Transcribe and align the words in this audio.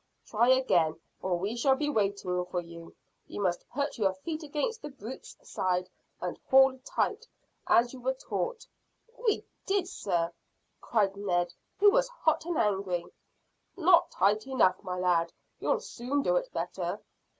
"Try 0.25 0.47
again, 0.49 0.99
or 1.21 1.37
we 1.37 1.55
shall 1.55 1.75
be 1.75 1.87
waiting 1.87 2.43
for 2.45 2.59
you. 2.59 2.95
You 3.27 3.39
must 3.39 3.69
put 3.69 3.99
your 3.99 4.15
feet 4.15 4.41
against 4.41 4.81
the 4.81 4.89
brute's 4.89 5.37
side 5.43 5.91
and 6.19 6.39
haul 6.49 6.79
tight, 6.83 7.27
as 7.67 7.93
you 7.93 8.01
were 8.01 8.15
taught." 8.15 8.65
"We 9.27 9.45
did, 9.67 9.87
sir," 9.87 10.33
cried 10.81 11.15
Ned, 11.15 11.53
who 11.77 11.91
was 11.91 12.07
hot 12.09 12.45
and 12.45 12.57
angry. 12.57 13.05
"Not 13.77 14.09
tight 14.09 14.47
enough, 14.47 14.81
my 14.81 14.97
lad. 14.97 15.31
You'll 15.59 15.79
soon 15.81 16.23
do 16.23 16.35
it 16.35 16.51
better." 16.51 16.99